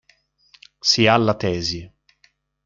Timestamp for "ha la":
1.11-1.35